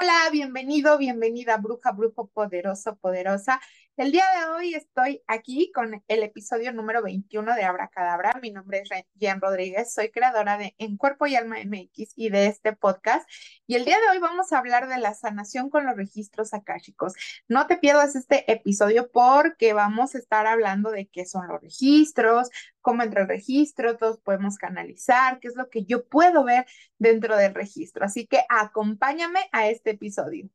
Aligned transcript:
Hola, 0.00 0.30
bienvenido, 0.30 0.96
bienvenida, 0.96 1.56
bruja, 1.56 1.90
brujo, 1.92 2.28
poderoso, 2.28 2.96
poderosa. 2.96 3.60
El 3.98 4.12
día 4.12 4.22
de 4.38 4.46
hoy 4.52 4.74
estoy 4.76 5.24
aquí 5.26 5.72
con 5.74 6.04
el 6.06 6.22
episodio 6.22 6.72
número 6.72 7.02
21 7.02 7.56
de 7.56 7.64
Abracadabra. 7.64 8.38
Mi 8.40 8.52
nombre 8.52 8.78
es 8.78 8.88
Jen 9.18 9.40
Rodríguez, 9.40 9.92
soy 9.92 10.12
creadora 10.12 10.56
de 10.56 10.76
En 10.78 10.96
Cuerpo 10.96 11.26
y 11.26 11.34
Alma 11.34 11.56
MX 11.64 12.12
y 12.14 12.30
de 12.30 12.46
este 12.46 12.76
podcast. 12.76 13.28
Y 13.66 13.74
el 13.74 13.84
día 13.84 13.96
de 13.96 14.08
hoy 14.12 14.20
vamos 14.20 14.52
a 14.52 14.58
hablar 14.58 14.86
de 14.88 14.98
la 14.98 15.14
sanación 15.14 15.68
con 15.68 15.84
los 15.84 15.96
registros 15.96 16.54
akáshicos. 16.54 17.14
No 17.48 17.66
te 17.66 17.76
pierdas 17.76 18.14
este 18.14 18.48
episodio 18.52 19.10
porque 19.10 19.72
vamos 19.72 20.14
a 20.14 20.18
estar 20.18 20.46
hablando 20.46 20.92
de 20.92 21.08
qué 21.08 21.26
son 21.26 21.48
los 21.48 21.60
registros, 21.60 22.50
cómo 22.80 23.02
entra 23.02 23.22
el 23.22 23.28
registro, 23.28 23.96
todos 23.96 24.20
podemos 24.20 24.58
canalizar, 24.58 25.40
qué 25.40 25.48
es 25.48 25.56
lo 25.56 25.70
que 25.70 25.84
yo 25.84 26.06
puedo 26.06 26.44
ver 26.44 26.66
dentro 26.98 27.36
del 27.36 27.52
registro. 27.52 28.04
Así 28.04 28.28
que 28.28 28.42
acompáñame 28.48 29.40
a 29.50 29.66
este 29.66 29.90
episodio. 29.90 30.48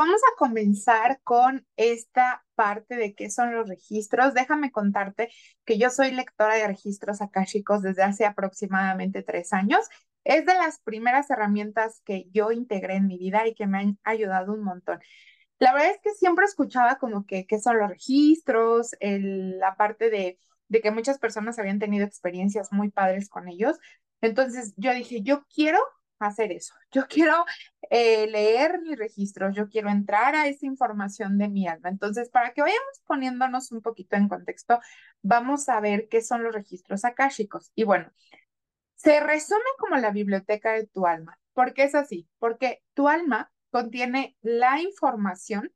Vamos 0.00 0.22
a 0.22 0.36
comenzar 0.38 1.20
con 1.24 1.66
esta 1.76 2.42
parte 2.54 2.96
de 2.96 3.14
qué 3.14 3.28
son 3.28 3.54
los 3.54 3.68
registros. 3.68 4.32
Déjame 4.32 4.72
contarte 4.72 5.28
que 5.66 5.76
yo 5.76 5.90
soy 5.90 6.10
lectora 6.12 6.54
de 6.54 6.66
registros 6.66 7.20
akáshicos 7.20 7.82
desde 7.82 8.02
hace 8.02 8.24
aproximadamente 8.24 9.22
tres 9.22 9.52
años 9.52 9.86
es 10.24 10.46
de 10.46 10.54
las 10.54 10.80
primeras 10.80 11.28
herramientas 11.30 12.00
que 12.06 12.26
yo 12.32 12.50
integré 12.50 12.94
en 12.96 13.08
mi 13.08 13.18
vida 13.18 13.46
y 13.46 13.54
que 13.54 13.66
me 13.66 13.78
han 13.78 13.98
ayudado 14.04 14.54
un 14.54 14.62
montón. 14.62 15.00
La 15.58 15.74
verdad 15.74 15.90
es 15.90 16.00
que 16.02 16.14
siempre 16.14 16.46
escuchaba 16.46 16.96
como 16.96 17.26
que 17.26 17.46
qué 17.46 17.60
son 17.60 17.78
los 17.78 17.90
registros, 17.90 18.92
la 19.00 19.76
parte 19.76 20.08
de, 20.08 20.38
de 20.68 20.80
que 20.80 20.90
muchas 20.92 21.18
personas 21.18 21.58
habían 21.58 21.78
tenido 21.78 22.06
experiencias 22.06 22.72
muy 22.72 22.90
padres 22.90 23.28
con 23.28 23.48
ellos. 23.48 23.78
Entonces 24.22 24.72
yo 24.76 24.94
dije, 24.94 25.20
yo 25.22 25.44
quiero 25.54 25.78
hacer 26.26 26.52
eso. 26.52 26.74
Yo 26.90 27.06
quiero 27.08 27.44
eh, 27.90 28.26
leer 28.26 28.80
mis 28.82 28.98
registros, 28.98 29.54
yo 29.54 29.68
quiero 29.68 29.90
entrar 29.90 30.34
a 30.34 30.46
esa 30.46 30.66
información 30.66 31.38
de 31.38 31.48
mi 31.48 31.66
alma. 31.66 31.88
Entonces, 31.88 32.28
para 32.28 32.52
que 32.52 32.62
vayamos 32.62 33.00
poniéndonos 33.06 33.72
un 33.72 33.82
poquito 33.82 34.16
en 34.16 34.28
contexto, 34.28 34.80
vamos 35.22 35.68
a 35.68 35.80
ver 35.80 36.08
qué 36.08 36.22
son 36.22 36.42
los 36.42 36.54
registros 36.54 37.04
akáshicos. 37.04 37.72
Y 37.74 37.84
bueno, 37.84 38.10
se 38.96 39.20
resume 39.20 39.60
como 39.78 39.96
la 39.96 40.10
biblioteca 40.10 40.72
de 40.72 40.86
tu 40.86 41.06
alma. 41.06 41.38
¿Por 41.54 41.72
qué 41.72 41.84
es 41.84 41.94
así? 41.94 42.28
Porque 42.38 42.82
tu 42.94 43.08
alma 43.08 43.50
contiene 43.70 44.36
la 44.42 44.80
información 44.80 45.72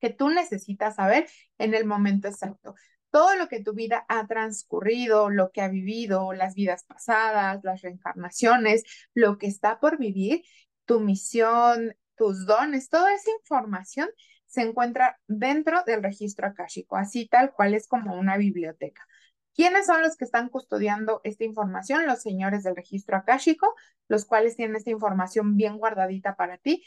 que 0.00 0.10
tú 0.10 0.30
necesitas 0.30 0.96
saber 0.96 1.28
en 1.58 1.74
el 1.74 1.84
momento 1.84 2.28
exacto. 2.28 2.74
Todo 3.10 3.36
lo 3.36 3.48
que 3.48 3.62
tu 3.62 3.72
vida 3.72 4.04
ha 4.08 4.26
transcurrido, 4.26 5.30
lo 5.30 5.50
que 5.50 5.62
ha 5.62 5.68
vivido, 5.68 6.32
las 6.32 6.54
vidas 6.54 6.84
pasadas, 6.84 7.60
las 7.62 7.82
reencarnaciones, 7.82 8.84
lo 9.14 9.38
que 9.38 9.46
está 9.46 9.80
por 9.80 9.98
vivir, 9.98 10.42
tu 10.84 11.00
misión, 11.00 11.96
tus 12.16 12.46
dones, 12.46 12.88
toda 12.88 13.14
esa 13.14 13.30
información 13.30 14.08
se 14.46 14.62
encuentra 14.62 15.18
dentro 15.26 15.82
del 15.84 16.02
registro 16.02 16.46
akáshico, 16.46 16.96
así 16.96 17.28
tal 17.28 17.52
cual 17.52 17.74
es 17.74 17.86
como 17.86 18.18
una 18.18 18.36
biblioteca. 18.36 19.06
¿Quiénes 19.54 19.86
son 19.86 20.02
los 20.02 20.16
que 20.16 20.24
están 20.24 20.48
custodiando 20.48 21.20
esta 21.24 21.44
información? 21.44 22.06
Los 22.06 22.22
señores 22.22 22.62
del 22.62 22.76
registro 22.76 23.16
akáshico, 23.16 23.74
los 24.06 24.24
cuales 24.24 24.56
tienen 24.56 24.76
esta 24.76 24.90
información 24.90 25.56
bien 25.56 25.78
guardadita 25.78 26.36
para 26.36 26.58
ti. 26.58 26.84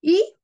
Y 0.00 0.36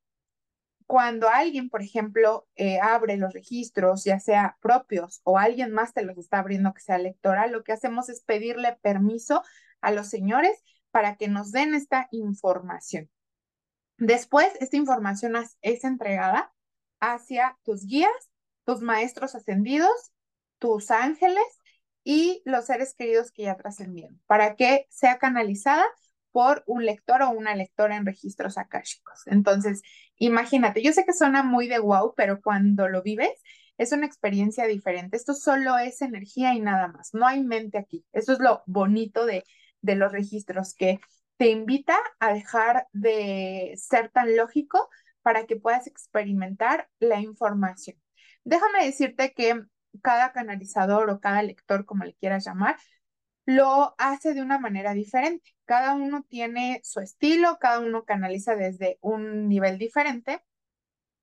cuando 0.87 1.29
alguien, 1.29 1.69
por 1.69 1.81
ejemplo, 1.81 2.47
eh, 2.55 2.79
abre 2.79 3.17
los 3.17 3.33
registros, 3.33 4.03
ya 4.03 4.19
sea 4.19 4.57
propios 4.61 5.21
o 5.23 5.37
alguien 5.37 5.71
más 5.71 5.93
te 5.93 6.03
los 6.03 6.17
está 6.17 6.39
abriendo 6.39 6.73
que 6.73 6.81
sea 6.81 6.97
lectora, 6.97 7.47
lo 7.47 7.63
que 7.63 7.73
hacemos 7.73 8.09
es 8.09 8.21
pedirle 8.21 8.77
permiso 8.81 9.43
a 9.81 9.91
los 9.91 10.07
señores 10.07 10.63
para 10.91 11.15
que 11.15 11.27
nos 11.27 11.51
den 11.51 11.73
esta 11.73 12.07
información. 12.11 13.09
Después, 13.97 14.47
esta 14.59 14.77
información 14.77 15.35
es 15.61 15.83
entregada 15.83 16.53
hacia 16.99 17.57
tus 17.63 17.85
guías, 17.85 18.31
tus 18.65 18.81
maestros 18.81 19.35
ascendidos, 19.35 20.11
tus 20.59 20.91
ángeles 20.91 21.43
y 22.03 22.41
los 22.45 22.65
seres 22.65 22.95
queridos 22.95 23.31
que 23.31 23.43
ya 23.43 23.57
trascendieron, 23.57 24.21
para 24.27 24.55
que 24.55 24.87
sea 24.89 25.17
canalizada 25.17 25.85
por 26.33 26.63
un 26.67 26.85
lector 26.85 27.21
o 27.21 27.29
una 27.29 27.55
lectora 27.55 27.95
en 27.95 28.05
registros 28.05 28.57
akáshicos. 28.57 29.25
Entonces, 29.27 29.81
imagínate, 30.17 30.83
yo 30.83 30.91
sé 30.91 31.05
que 31.05 31.13
suena 31.13 31.43
muy 31.43 31.69
de 31.69 31.79
wow, 31.79 32.13
pero 32.17 32.41
cuando 32.41 32.89
lo 32.89 33.01
vives 33.01 33.31
es 33.77 33.93
una 33.93 34.05
experiencia 34.05 34.65
diferente. 34.65 35.15
Esto 35.15 35.33
solo 35.33 35.77
es 35.77 36.01
energía 36.01 36.53
y 36.53 36.59
nada 36.59 36.89
más, 36.89 37.13
no 37.13 37.25
hay 37.25 37.43
mente 37.43 37.77
aquí. 37.77 38.05
Eso 38.11 38.33
es 38.33 38.39
lo 38.39 38.63
bonito 38.65 39.25
de, 39.25 39.45
de 39.81 39.95
los 39.95 40.11
registros, 40.11 40.73
que 40.75 40.99
te 41.37 41.49
invita 41.49 41.97
a 42.19 42.33
dejar 42.33 42.87
de 42.91 43.73
ser 43.77 44.09
tan 44.09 44.35
lógico 44.35 44.89
para 45.21 45.45
que 45.45 45.55
puedas 45.55 45.87
experimentar 45.87 46.89
la 46.99 47.21
información. 47.21 47.97
Déjame 48.43 48.85
decirte 48.85 49.33
que 49.33 49.63
cada 50.01 50.31
canalizador 50.31 51.09
o 51.09 51.19
cada 51.19 51.43
lector, 51.43 51.85
como 51.85 52.03
le 52.03 52.15
quieras 52.15 52.45
llamar, 52.45 52.77
lo 53.45 53.95
hace 53.97 54.33
de 54.33 54.41
una 54.41 54.59
manera 54.59 54.93
diferente. 54.93 55.55
Cada 55.65 55.95
uno 55.95 56.23
tiene 56.27 56.81
su 56.83 56.99
estilo, 56.99 57.57
cada 57.59 57.79
uno 57.79 58.05
canaliza 58.05 58.55
desde 58.55 58.97
un 59.01 59.47
nivel 59.49 59.77
diferente. 59.77 60.43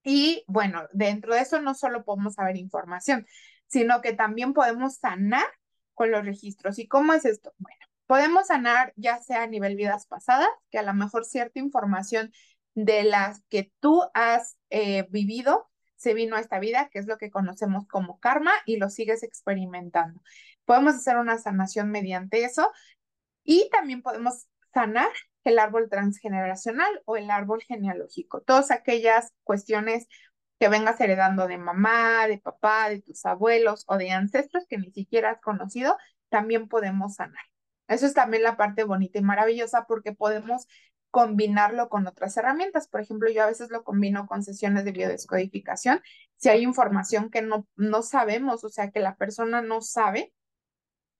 Y 0.03 0.45
bueno, 0.47 0.87
dentro 0.93 1.35
de 1.35 1.41
eso 1.41 1.61
no 1.61 1.75
solo 1.75 2.05
podemos 2.05 2.35
saber 2.35 2.57
información, 2.57 3.27
sino 3.67 4.01
que 4.01 4.13
también 4.13 4.53
podemos 4.55 4.97
sanar 4.97 5.47
con 5.95 6.11
los 6.11 6.25
registros. 6.25 6.79
¿Y 6.79 6.89
cómo 6.89 7.13
es 7.13 7.25
esto? 7.25 7.53
Bueno, 7.59 7.81
podemos 8.07 8.49
sanar 8.49 8.93
ya 8.97 9.19
sea 9.19 9.43
a 9.43 9.47
nivel 9.47 9.77
vidas 9.77 10.07
pasadas, 10.07 10.49
que 10.71 10.79
a 10.79 10.83
lo 10.83 10.95
mejor 10.95 11.25
cierta 11.25 11.59
información 11.59 12.33
de 12.75 13.05
las 13.05 13.43
que 13.49 13.73
tú 13.81 14.03
has 14.15 14.57
eh, 14.71 15.07
vivido 15.11 15.71
se 15.97 16.15
vino 16.15 16.37
a 16.37 16.41
esta 16.41 16.59
vida, 16.59 16.89
que 16.89 16.99
es 16.99 17.07
lo 17.07 17.19
que 17.19 17.31
conocemos 17.31 17.87
como 17.87 18.19
karma, 18.21 18.53
y 18.65 18.79
lo 18.79 18.89
sigues 18.89 19.23
experimentando. 19.23 20.23
Podemos 20.71 20.95
hacer 20.95 21.17
una 21.17 21.37
sanación 21.37 21.91
mediante 21.91 22.45
eso 22.45 22.71
y 23.43 23.69
también 23.73 24.03
podemos 24.03 24.47
sanar 24.73 25.09
el 25.43 25.59
árbol 25.59 25.89
transgeneracional 25.91 27.03
o 27.07 27.17
el 27.17 27.29
árbol 27.29 27.61
genealógico, 27.61 28.43
todas 28.43 28.71
aquellas 28.71 29.33
cuestiones 29.43 30.07
que 30.61 30.69
vengas 30.69 31.01
heredando 31.01 31.49
de 31.49 31.59
mamá, 31.59 32.29
de 32.29 32.39
papá, 32.39 32.89
de 32.89 33.03
tus 33.03 33.27
abuelos 33.27 33.85
o 33.89 33.97
de 33.97 34.13
ancestros 34.13 34.65
que 34.69 34.79
ni 34.79 34.93
siquiera 34.93 35.33
has 35.33 35.41
conocido, 35.41 35.97
también 36.29 36.69
podemos 36.69 37.17
sanar. 37.17 37.43
Eso 37.89 38.07
es 38.07 38.15
también 38.15 38.45
la 38.45 38.57
parte 38.57 38.85
bonita 38.85 39.19
y 39.19 39.23
maravillosa 39.23 39.87
porque 39.89 40.13
podemos 40.13 40.69
combinarlo 41.11 41.89
con 41.89 42.07
otras 42.07 42.37
herramientas. 42.37 42.87
Por 42.87 43.01
ejemplo, 43.01 43.29
yo 43.29 43.43
a 43.43 43.47
veces 43.47 43.71
lo 43.71 43.83
combino 43.83 44.29
con 44.29 44.45
sesiones 44.45 44.85
de 44.85 44.93
biodescodificación. 44.93 46.01
Si 46.37 46.49
hay 46.49 46.63
información 46.63 47.29
que 47.29 47.43
no, 47.43 47.67
no 47.75 48.03
sabemos, 48.03 48.63
o 48.63 48.69
sea, 48.69 48.93
que 48.93 49.01
la 49.01 49.17
persona 49.17 49.63
no 49.63 49.81
sabe, 49.81 50.33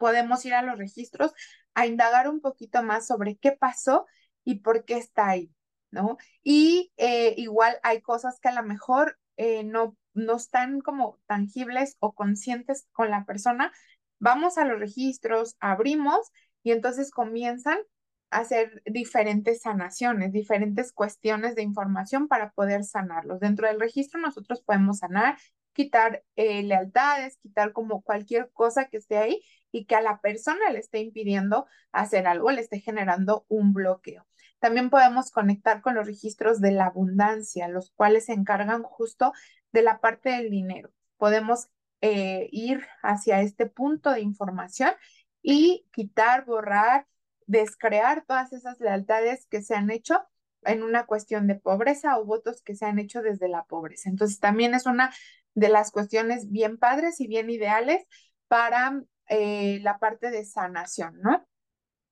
podemos 0.01 0.45
ir 0.47 0.55
a 0.55 0.63
los 0.63 0.79
registros 0.79 1.33
a 1.75 1.87
indagar 1.87 2.29
un 2.29 2.41
poquito 2.41 2.83
más 2.83 3.07
sobre 3.07 3.37
qué 3.37 3.53
pasó 3.53 4.07
y 4.43 4.61
por 4.61 4.85
qué 4.87 4.97
está 4.97 5.29
ahí, 5.29 5.53
¿no? 5.91 6.17
Y 6.43 6.93
eh, 6.97 7.35
igual 7.37 7.79
hay 7.83 8.01
cosas 8.01 8.41
que 8.41 8.49
a 8.49 8.55
lo 8.55 8.63
mejor 8.65 9.19
eh, 9.37 9.63
no, 9.63 9.97
no 10.15 10.37
están 10.37 10.81
como 10.81 11.21
tangibles 11.27 11.97
o 12.01 12.15
conscientes 12.15 12.89
con 12.93 13.11
la 13.11 13.27
persona. 13.27 13.73
Vamos 14.19 14.59
a 14.59 14.65
los 14.65 14.81
registros, 14.81 15.57
abrimos 15.61 16.33
y 16.63 16.73
entonces 16.73 17.11
comienzan 17.11 17.79
hacer 18.31 18.83
diferentes 18.87 19.63
sanaciones, 19.63 20.33
diferentes 20.33 20.93
cuestiones 20.93 21.55
de 21.55 21.63
información 21.63 22.29
para 22.29 22.53
poder 22.53 22.85
sanarlos. 22.85 23.41
Dentro 23.41 23.67
del 23.67 23.81
registro 23.81 24.21
nosotros 24.21 24.63
podemos 24.63 24.99
sanar, 24.99 25.37
quitar 25.73 26.25
eh, 26.37 26.63
lealtades, 26.63 27.37
quitar 27.39 27.73
como 27.73 28.03
cualquier 28.03 28.51
cosa 28.53 28.89
que 28.89 28.99
esté 28.99 29.17
ahí 29.19 29.43
y 29.73 29.87
que 29.87 29.95
a 29.95 30.01
la 30.01 30.21
persona 30.21 30.71
le 30.71 30.81
esté 30.81 30.99
impidiendo 31.01 31.67
hacer 31.93 32.27
algo, 32.27 32.51
le 32.51 32.61
esté 32.61 32.81
generando 32.81 33.47
un 33.49 33.73
bloqueo. 33.73 34.27
También 34.59 34.91
podemos 34.91 35.31
conectar 35.31 35.81
con 35.81 35.95
los 35.95 36.07
registros 36.07 36.61
de 36.61 36.73
la 36.73 36.87
abundancia, 36.87 37.69
los 37.69 37.91
cuales 37.93 38.27
se 38.27 38.33
encargan 38.33 38.83
justo 38.83 39.33
de 39.73 39.83
la 39.83 40.01
parte 40.01 40.31
del 40.31 40.51
dinero. 40.51 40.91
Podemos 41.17 41.69
eh, 42.01 42.49
ir 42.53 42.87
hacia 43.03 43.41
este 43.41 43.67
punto 43.67 44.11
de 44.11 44.21
información 44.21 44.91
y 45.43 45.87
quitar, 45.93 46.45
borrar 46.45 47.07
descrear 47.51 48.25
todas 48.27 48.53
esas 48.53 48.79
lealtades 48.79 49.47
que 49.47 49.61
se 49.61 49.75
han 49.75 49.91
hecho 49.91 50.23
en 50.63 50.85
una 50.85 51.05
cuestión 51.07 51.49
de 51.49 51.57
pobreza 51.57 52.17
o 52.17 52.25
votos 52.25 52.63
que 52.63 52.77
se 52.77 52.87
han 52.87 53.01
hecho 53.01 53.23
desde 53.23 53.49
la 53.49 53.65
pobreza. 53.65 54.09
Entonces, 54.09 54.39
también 54.39 54.73
es 54.75 54.87
una 54.87 55.13
de 55.55 55.69
las 55.69 55.91
cuestiones 55.91 56.51
bien 56.51 56.79
padres 56.79 57.21
y 57.21 57.27
bien 57.27 57.51
ideales 57.51 58.05
para 58.49 59.03
eh, 59.29 59.81
la 59.83 59.99
parte 59.99 60.31
de 60.31 60.45
sanación, 60.45 61.21
¿no? 61.23 61.47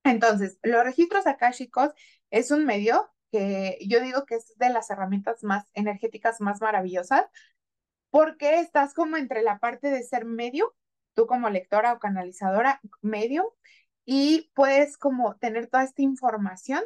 Entonces, 0.04 0.58
los 0.62 0.84
registros 0.84 1.26
akáshicos 1.26 1.92
es 2.30 2.50
un 2.50 2.64
medio 2.64 3.10
que 3.30 3.78
yo 3.86 4.00
digo 4.00 4.24
que 4.24 4.36
es 4.36 4.54
de 4.56 4.70
las 4.70 4.90
herramientas 4.90 5.42
más 5.42 5.64
energéticas 5.74 6.40
más 6.40 6.60
maravillosas 6.60 7.26
porque 8.10 8.60
estás 8.60 8.94
como 8.94 9.16
entre 9.16 9.42
la 9.42 9.58
parte 9.58 9.90
de 9.90 10.02
ser 10.02 10.24
medio, 10.24 10.74
tú 11.14 11.26
como 11.26 11.50
lectora 11.50 11.92
o 11.92 11.98
canalizadora, 11.98 12.80
medio, 13.02 13.54
y 14.04 14.50
puedes 14.54 14.96
como 14.96 15.36
tener 15.36 15.66
toda 15.68 15.84
esta 15.84 16.02
información 16.02 16.82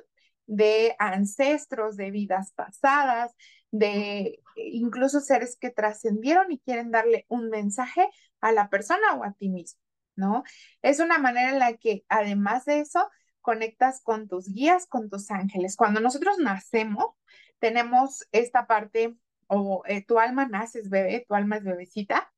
de 0.46 0.94
ancestros, 0.98 1.96
de 1.96 2.10
vidas 2.10 2.52
pasadas, 2.52 3.32
de 3.70 4.40
incluso 4.56 5.20
seres 5.20 5.56
que 5.58 5.70
trascendieron 5.70 6.52
y 6.52 6.58
quieren 6.58 6.90
darle 6.90 7.24
un 7.28 7.48
mensaje 7.48 8.08
a 8.40 8.52
la 8.52 8.68
persona 8.68 9.14
o 9.14 9.24
a 9.24 9.32
ti 9.32 9.48
mismo, 9.48 9.80
¿no? 10.16 10.44
Es 10.82 11.00
una 11.00 11.18
manera 11.18 11.50
en 11.50 11.58
la 11.58 11.76
que 11.76 12.04
además 12.08 12.64
de 12.66 12.80
eso 12.80 13.08
conectas 13.40 14.02
con 14.02 14.28
tus 14.28 14.52
guías, 14.52 14.86
con 14.86 15.10
tus 15.10 15.30
ángeles. 15.30 15.76
Cuando 15.76 16.00
nosotros 16.00 16.38
nacemos, 16.38 17.06
tenemos 17.58 18.26
esta 18.32 18.66
parte, 18.66 19.16
o 19.46 19.82
eh, 19.86 20.04
tu 20.04 20.18
alma 20.18 20.46
naces 20.46 20.90
bebé, 20.90 21.24
tu 21.26 21.34
alma 21.34 21.56
es 21.56 21.64
bebecita, 21.64 22.32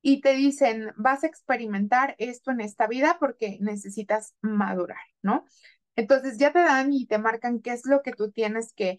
y 0.00 0.20
te 0.20 0.34
dicen, 0.34 0.92
vas 0.96 1.24
a 1.24 1.26
experimentar 1.26 2.14
esto 2.18 2.50
en 2.50 2.60
esta 2.60 2.86
vida 2.86 3.16
porque 3.18 3.58
necesitas 3.60 4.34
madurar, 4.40 5.02
¿no? 5.22 5.44
Entonces 5.98 6.38
ya 6.38 6.52
te 6.52 6.60
dan 6.60 6.92
y 6.92 7.06
te 7.06 7.18
marcan 7.18 7.60
qué 7.60 7.72
es 7.72 7.84
lo 7.84 8.02
que 8.02 8.12
tú 8.12 8.30
tienes 8.30 8.72
que, 8.72 8.98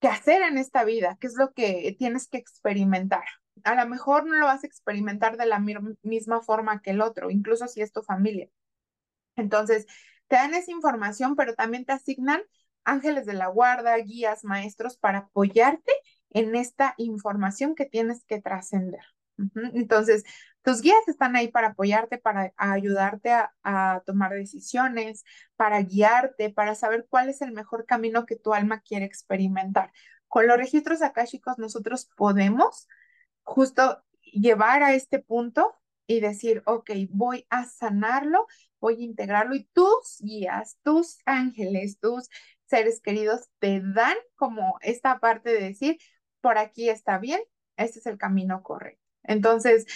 que 0.00 0.08
hacer 0.08 0.42
en 0.42 0.58
esta 0.58 0.84
vida, 0.84 1.18
qué 1.20 1.26
es 1.26 1.34
lo 1.36 1.52
que 1.52 1.94
tienes 1.98 2.28
que 2.28 2.38
experimentar. 2.38 3.24
A 3.64 3.74
lo 3.74 3.86
mejor 3.88 4.26
no 4.26 4.34
lo 4.36 4.46
vas 4.46 4.64
a 4.64 4.66
experimentar 4.66 5.36
de 5.36 5.46
la 5.46 5.60
misma 6.02 6.40
forma 6.40 6.80
que 6.80 6.92
el 6.92 7.02
otro, 7.02 7.30
incluso 7.30 7.68
si 7.68 7.82
es 7.82 7.92
tu 7.92 8.02
familia. 8.02 8.48
Entonces, 9.36 9.86
te 10.28 10.36
dan 10.36 10.54
esa 10.54 10.72
información, 10.72 11.36
pero 11.36 11.54
también 11.54 11.84
te 11.84 11.92
asignan 11.92 12.42
ángeles 12.84 13.26
de 13.26 13.34
la 13.34 13.48
guarda, 13.48 13.96
guías, 13.98 14.44
maestros 14.44 14.96
para 14.96 15.18
apoyarte 15.18 15.92
en 16.30 16.56
esta 16.56 16.94
información 16.96 17.74
que 17.74 17.86
tienes 17.86 18.24
que 18.24 18.40
trascender. 18.40 19.02
Entonces, 19.74 20.24
tus 20.62 20.80
guías 20.80 21.06
están 21.08 21.36
ahí 21.36 21.48
para 21.48 21.68
apoyarte, 21.68 22.18
para 22.18 22.52
ayudarte 22.56 23.30
a, 23.62 24.02
tomar 24.06 24.32
decisiones, 24.32 25.24
para 25.56 25.82
guiarte, 25.82 26.50
para 26.50 26.74
saber 26.74 27.06
cuál 27.08 27.28
es 27.28 27.42
el 27.42 27.52
mejor 27.52 27.86
camino 27.86 28.26
que 28.26 28.36
tu 28.36 28.54
alma 28.54 28.80
quiere 28.80 29.04
experimentar. 29.04 29.92
Con 30.28 30.46
los 30.46 30.56
registros 30.56 31.02
akáshicos 31.02 31.58
nosotros 31.58 32.10
podemos 32.16 32.88
justo 33.42 34.02
llevar 34.22 34.82
a 34.82 34.94
este 34.94 35.18
punto 35.18 35.74
y 36.06 36.20
decir, 36.20 36.62
ok, 36.66 36.90
voy 37.10 37.46
a 37.50 37.66
sanarlo, 37.66 38.46
voy 38.80 39.02
a 39.02 39.04
integrarlo 39.04 39.54
y 39.54 39.64
tus 39.72 40.18
guías, 40.20 40.78
tus 40.82 41.18
ángeles, 41.24 41.98
tus 41.98 42.28
seres 42.66 43.00
queridos 43.00 43.48
te 43.58 43.80
dan 43.80 44.16
como 44.34 44.78
esta 44.82 45.18
parte 45.18 45.50
de 45.50 45.60
decir, 45.60 45.98
por 46.40 46.58
aquí 46.58 46.88
está 46.88 47.18
bien, 47.18 47.40
este 47.76 47.98
es 47.98 48.06
el 48.06 48.18
camino 48.18 48.62
correcto. 48.62 49.03
Entonces, 49.24 49.86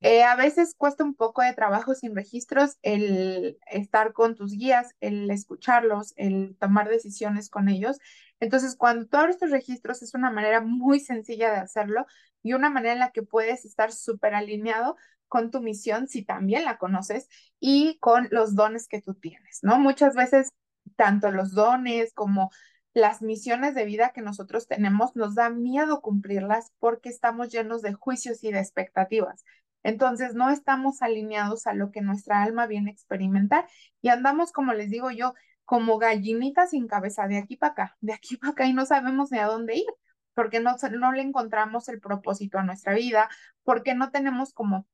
eh, 0.00 0.22
a 0.22 0.36
veces 0.36 0.74
cuesta 0.76 1.04
un 1.04 1.14
poco 1.14 1.42
de 1.42 1.54
trabajo 1.54 1.94
sin 1.94 2.14
registros 2.14 2.76
el 2.82 3.58
estar 3.70 4.12
con 4.12 4.34
tus 4.34 4.52
guías, 4.52 4.94
el 5.00 5.30
escucharlos, 5.30 6.12
el 6.16 6.56
tomar 6.60 6.88
decisiones 6.88 7.48
con 7.50 7.68
ellos. 7.68 7.98
Entonces, 8.40 8.76
cuando 8.76 9.06
tú 9.06 9.16
abres 9.16 9.38
tus 9.38 9.50
registros 9.50 10.02
es 10.02 10.14
una 10.14 10.30
manera 10.30 10.60
muy 10.60 11.00
sencilla 11.00 11.50
de 11.50 11.58
hacerlo 11.58 12.06
y 12.42 12.52
una 12.52 12.70
manera 12.70 12.92
en 12.92 13.00
la 13.00 13.10
que 13.10 13.22
puedes 13.22 13.64
estar 13.64 13.92
súper 13.92 14.34
alineado 14.34 14.96
con 15.28 15.50
tu 15.50 15.60
misión, 15.60 16.08
si 16.08 16.24
también 16.24 16.64
la 16.64 16.78
conoces, 16.78 17.28
y 17.58 17.98
con 17.98 18.28
los 18.30 18.54
dones 18.54 18.86
que 18.88 19.02
tú 19.02 19.14
tienes, 19.14 19.58
¿no? 19.62 19.78
Muchas 19.78 20.14
veces, 20.14 20.52
tanto 20.96 21.30
los 21.32 21.52
dones 21.52 22.12
como 22.14 22.50
las 22.96 23.20
misiones 23.20 23.74
de 23.74 23.84
vida 23.84 24.12
que 24.14 24.22
nosotros 24.22 24.68
tenemos, 24.68 25.14
nos 25.16 25.34
da 25.34 25.50
miedo 25.50 26.00
cumplirlas 26.00 26.72
porque 26.78 27.10
estamos 27.10 27.50
llenos 27.50 27.82
de 27.82 27.92
juicios 27.92 28.42
y 28.42 28.50
de 28.50 28.58
expectativas. 28.58 29.44
Entonces, 29.82 30.34
no 30.34 30.48
estamos 30.48 31.02
alineados 31.02 31.66
a 31.66 31.74
lo 31.74 31.90
que 31.90 32.00
nuestra 32.00 32.42
alma 32.42 32.66
viene 32.66 32.88
a 32.88 32.94
experimentar 32.94 33.68
y 34.00 34.08
andamos, 34.08 34.50
como 34.50 34.72
les 34.72 34.88
digo 34.88 35.10
yo, 35.10 35.34
como 35.66 35.98
gallinitas 35.98 36.70
sin 36.70 36.86
cabeza, 36.86 37.28
de 37.28 37.36
aquí 37.36 37.58
para 37.58 37.72
acá, 37.72 37.96
de 38.00 38.14
aquí 38.14 38.38
para 38.38 38.52
acá 38.52 38.64
y 38.64 38.72
no 38.72 38.86
sabemos 38.86 39.30
ni 39.30 39.40
a 39.40 39.46
dónde 39.46 39.76
ir, 39.76 39.86
porque 40.32 40.60
no, 40.60 40.74
no 40.92 41.12
le 41.12 41.20
encontramos 41.20 41.90
el 41.90 42.00
propósito 42.00 42.58
a 42.58 42.62
nuestra 42.62 42.94
vida, 42.94 43.28
porque 43.62 43.94
no 43.94 44.10
tenemos 44.10 44.54
como 44.54 44.86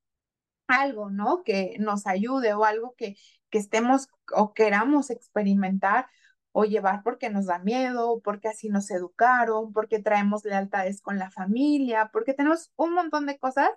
algo, 0.67 1.09
¿no? 1.09 1.45
Que 1.45 1.77
nos 1.79 2.09
ayude 2.09 2.53
o 2.55 2.65
algo 2.65 2.95
que, 2.97 3.15
que 3.49 3.59
estemos 3.59 4.09
o 4.35 4.55
queramos 4.55 5.11
experimentar 5.11 6.09
o 6.53 6.65
llevar 6.65 7.03
porque 7.03 7.31
nos 7.31 7.47
da 7.47 7.59
miedo, 7.59 8.21
porque 8.23 8.49
así 8.49 8.69
nos 8.69 8.91
educaron, 8.91 9.73
porque 9.73 10.01
traemos 10.01 10.45
lealtades 10.45 11.01
con 11.01 11.19
la 11.19 11.31
familia, 11.31 12.11
porque 12.13 12.35
tenemos 12.35 12.73
un 12.77 12.95
montón 12.95 13.27
de 13.27 13.39
cosas 13.39 13.71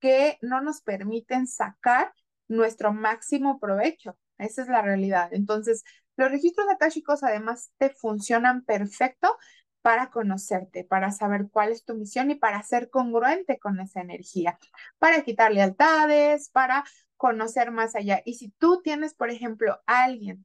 que 0.00 0.38
no 0.42 0.60
nos 0.60 0.82
permiten 0.82 1.46
sacar 1.46 2.12
nuestro 2.48 2.92
máximo 2.92 3.58
provecho. 3.58 4.16
Esa 4.38 4.62
es 4.62 4.68
la 4.68 4.82
realidad. 4.82 5.30
Entonces, 5.32 5.84
los 6.16 6.30
registros 6.30 6.68
akáshicos 6.68 7.22
además 7.22 7.72
te 7.78 7.90
funcionan 7.90 8.64
perfecto 8.64 9.36
para 9.82 10.10
conocerte, 10.10 10.84
para 10.84 11.12
saber 11.12 11.48
cuál 11.50 11.72
es 11.72 11.84
tu 11.84 11.94
misión 11.94 12.30
y 12.30 12.34
para 12.34 12.62
ser 12.62 12.90
congruente 12.90 13.58
con 13.58 13.80
esa 13.80 14.00
energía, 14.00 14.58
para 14.98 15.22
quitar 15.22 15.52
lealtades, 15.52 16.50
para 16.50 16.84
conocer 17.16 17.70
más 17.70 17.94
allá. 17.94 18.22
Y 18.24 18.34
si 18.34 18.50
tú 18.50 18.80
tienes, 18.82 19.14
por 19.14 19.30
ejemplo, 19.30 19.78
alguien 19.86 20.44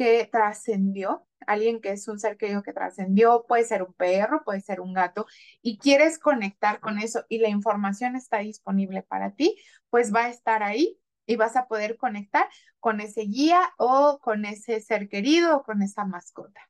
que 0.00 0.26
trascendió, 0.32 1.26
alguien 1.46 1.82
que 1.82 1.90
es 1.90 2.08
un 2.08 2.18
ser 2.18 2.38
querido 2.38 2.62
que 2.62 2.72
trascendió, 2.72 3.44
puede 3.46 3.64
ser 3.64 3.82
un 3.82 3.92
perro, 3.92 4.42
puede 4.46 4.62
ser 4.62 4.80
un 4.80 4.94
gato, 4.94 5.26
y 5.60 5.76
quieres 5.76 6.18
conectar 6.18 6.80
con 6.80 6.98
eso 6.98 7.26
y 7.28 7.36
la 7.36 7.50
información 7.50 8.16
está 8.16 8.38
disponible 8.38 9.02
para 9.02 9.34
ti, 9.34 9.58
pues 9.90 10.10
va 10.10 10.24
a 10.24 10.30
estar 10.30 10.62
ahí 10.62 10.98
y 11.26 11.36
vas 11.36 11.54
a 11.54 11.68
poder 11.68 11.98
conectar 11.98 12.48
con 12.78 13.02
ese 13.02 13.24
guía 13.24 13.60
o 13.76 14.20
con 14.22 14.46
ese 14.46 14.80
ser 14.80 15.10
querido 15.10 15.58
o 15.58 15.62
con 15.64 15.82
esa 15.82 16.06
mascota. 16.06 16.62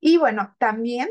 Y 0.00 0.16
bueno, 0.16 0.56
también 0.58 1.08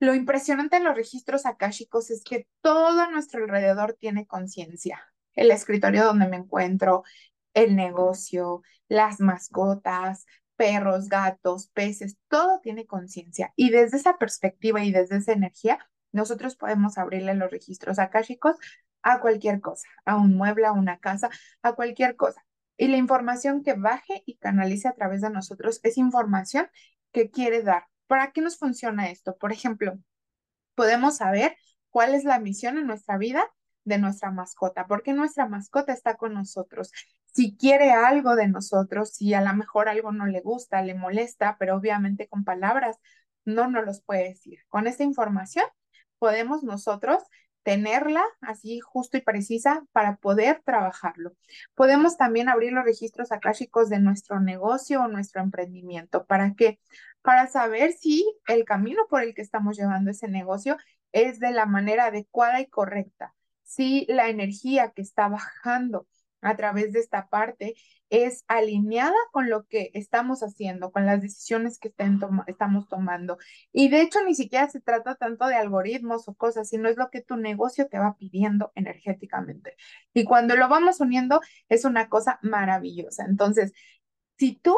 lo 0.00 0.14
impresionante 0.14 0.78
de 0.78 0.84
los 0.84 0.96
registros 0.96 1.44
akáshicos 1.44 2.10
es 2.10 2.24
que 2.24 2.48
todo 2.62 3.02
a 3.02 3.10
nuestro 3.10 3.44
alrededor 3.44 3.98
tiene 4.00 4.26
conciencia. 4.26 5.12
El 5.34 5.50
escritorio 5.50 6.06
donde 6.06 6.26
me 6.26 6.36
encuentro, 6.36 7.02
el 7.52 7.76
negocio, 7.76 8.62
las 8.88 9.20
mascotas, 9.20 10.24
perros, 10.56 11.08
gatos, 11.08 11.68
peces, 11.68 12.16
todo 12.28 12.60
tiene 12.60 12.86
conciencia. 12.86 13.52
Y 13.56 13.70
desde 13.70 13.98
esa 13.98 14.18
perspectiva 14.18 14.82
y 14.84 14.92
desde 14.92 15.16
esa 15.18 15.32
energía, 15.32 15.78
nosotros 16.12 16.56
podemos 16.56 16.98
abrirle 16.98 17.34
los 17.34 17.50
registros 17.50 17.98
akáshicos 17.98 18.56
a 19.02 19.20
cualquier 19.20 19.60
cosa, 19.60 19.88
a 20.04 20.16
un 20.16 20.34
mueble, 20.36 20.66
a 20.66 20.72
una 20.72 20.98
casa, 20.98 21.30
a 21.62 21.74
cualquier 21.74 22.16
cosa. 22.16 22.44
Y 22.76 22.88
la 22.88 22.96
información 22.96 23.62
que 23.62 23.74
baje 23.74 24.22
y 24.26 24.36
canalice 24.36 24.88
a 24.88 24.94
través 24.94 25.20
de 25.20 25.30
nosotros 25.30 25.80
es 25.82 25.96
información 25.96 26.68
que 27.12 27.30
quiere 27.30 27.62
dar. 27.62 27.84
¿Para 28.06 28.32
qué 28.32 28.40
nos 28.40 28.58
funciona 28.58 29.10
esto? 29.10 29.36
Por 29.36 29.52
ejemplo, 29.52 29.98
podemos 30.74 31.16
saber 31.16 31.56
cuál 31.90 32.14
es 32.14 32.24
la 32.24 32.38
misión 32.38 32.78
en 32.78 32.86
nuestra 32.86 33.16
vida 33.18 33.44
de 33.84 33.98
nuestra 33.98 34.30
mascota, 34.30 34.86
porque 34.86 35.12
nuestra 35.12 35.48
mascota 35.48 35.92
está 35.92 36.16
con 36.16 36.34
nosotros 36.34 36.90
si 37.36 37.54
quiere 37.54 37.92
algo 37.92 38.34
de 38.34 38.48
nosotros, 38.48 39.10
si 39.10 39.34
a 39.34 39.42
lo 39.42 39.52
mejor 39.54 39.90
algo 39.90 40.10
no 40.10 40.24
le 40.24 40.40
gusta, 40.40 40.80
le 40.80 40.94
molesta, 40.94 41.56
pero 41.58 41.76
obviamente 41.76 42.28
con 42.28 42.44
palabras 42.44 42.96
no 43.44 43.68
nos 43.68 43.84
los 43.84 44.00
puede 44.00 44.30
decir. 44.30 44.60
Con 44.70 44.86
esta 44.86 45.02
información 45.02 45.66
podemos 46.18 46.62
nosotros 46.62 47.22
tenerla 47.62 48.24
así 48.40 48.80
justo 48.80 49.18
y 49.18 49.20
precisa 49.20 49.84
para 49.92 50.16
poder 50.16 50.62
trabajarlo. 50.64 51.32
Podemos 51.74 52.16
también 52.16 52.48
abrir 52.48 52.72
los 52.72 52.86
registros 52.86 53.30
akáshicos 53.32 53.90
de 53.90 53.98
nuestro 53.98 54.40
negocio 54.40 55.02
o 55.02 55.08
nuestro 55.08 55.42
emprendimiento. 55.42 56.24
¿Para 56.24 56.54
qué? 56.54 56.80
Para 57.20 57.48
saber 57.48 57.92
si 57.92 58.24
el 58.48 58.64
camino 58.64 59.02
por 59.10 59.22
el 59.22 59.34
que 59.34 59.42
estamos 59.42 59.76
llevando 59.76 60.10
ese 60.10 60.28
negocio 60.28 60.78
es 61.12 61.38
de 61.38 61.50
la 61.50 61.66
manera 61.66 62.06
adecuada 62.06 62.62
y 62.62 62.66
correcta. 62.66 63.34
Si 63.62 64.06
la 64.08 64.30
energía 64.30 64.92
que 64.92 65.02
está 65.02 65.28
bajando 65.28 66.06
a 66.40 66.56
través 66.56 66.92
de 66.92 67.00
esta 67.00 67.28
parte 67.28 67.74
es 68.10 68.44
alineada 68.46 69.16
con 69.32 69.50
lo 69.50 69.66
que 69.66 69.90
estamos 69.94 70.40
haciendo, 70.42 70.92
con 70.92 71.06
las 71.06 71.20
decisiones 71.20 71.78
que 71.78 71.92
estamos 72.46 72.88
tomando. 72.88 73.38
Y 73.72 73.88
de 73.88 74.02
hecho 74.02 74.20
ni 74.24 74.34
siquiera 74.34 74.68
se 74.68 74.80
trata 74.80 75.16
tanto 75.16 75.46
de 75.46 75.56
algoritmos 75.56 76.28
o 76.28 76.34
cosas, 76.34 76.68
sino 76.68 76.88
es 76.88 76.96
lo 76.96 77.10
que 77.10 77.22
tu 77.22 77.36
negocio 77.36 77.88
te 77.88 77.98
va 77.98 78.16
pidiendo 78.16 78.72
energéticamente. 78.74 79.76
Y 80.14 80.24
cuando 80.24 80.56
lo 80.56 80.68
vamos 80.68 81.00
uniendo 81.00 81.40
es 81.68 81.84
una 81.84 82.08
cosa 82.08 82.38
maravillosa. 82.42 83.24
Entonces, 83.24 83.72
si 84.38 84.56
tú 84.56 84.76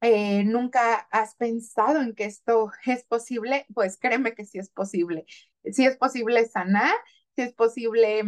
eh, 0.00 0.44
nunca 0.44 1.06
has 1.10 1.36
pensado 1.36 2.00
en 2.00 2.14
que 2.14 2.24
esto 2.24 2.72
es 2.86 3.04
posible, 3.04 3.66
pues 3.74 3.98
créeme 3.98 4.34
que 4.34 4.46
sí 4.46 4.58
es 4.58 4.70
posible. 4.70 5.26
Sí 5.72 5.84
es 5.86 5.96
posible 5.96 6.46
sanar, 6.48 6.94
sí 7.36 7.42
es 7.42 7.52
posible 7.52 8.22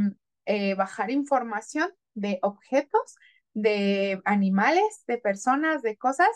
eh, 0.44 0.74
bajar 0.74 1.10
información 1.10 1.90
de 2.14 2.38
objetos, 2.42 3.16
de 3.54 4.20
animales, 4.24 5.04
de 5.06 5.18
personas, 5.18 5.82
de 5.82 5.96
cosas 5.96 6.28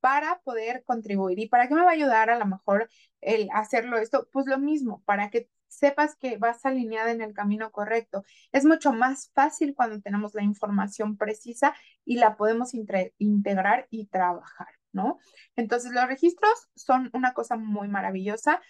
para 0.00 0.40
poder 0.44 0.84
contribuir. 0.84 1.38
¿Y 1.38 1.48
para 1.48 1.68
qué 1.68 1.74
me 1.74 1.82
va 1.82 1.90
a 1.90 1.94
ayudar 1.94 2.30
a 2.30 2.38
lo 2.38 2.46
mejor 2.46 2.88
el 3.20 3.48
hacerlo 3.54 3.98
esto? 3.98 4.28
Pues 4.32 4.46
lo 4.46 4.58
mismo, 4.58 5.02
para 5.06 5.30
que 5.30 5.48
sepas 5.68 6.16
que 6.16 6.36
vas 6.36 6.64
alineada 6.64 7.10
en 7.10 7.20
el 7.20 7.34
camino 7.34 7.72
correcto. 7.72 8.24
Es 8.52 8.64
mucho 8.64 8.92
más 8.92 9.30
fácil 9.34 9.74
cuando 9.74 10.00
tenemos 10.00 10.34
la 10.34 10.42
información 10.42 11.16
precisa 11.16 11.74
y 12.04 12.16
la 12.16 12.36
podemos 12.36 12.72
integrar 12.74 13.86
y 13.90 14.06
trabajar, 14.06 14.68
¿no? 14.92 15.18
Entonces, 15.56 15.92
los 15.92 16.06
registros 16.06 16.52
son 16.76 17.10
una 17.12 17.34
cosa 17.34 17.56
muy 17.56 17.88
maravillosa. 17.88 18.60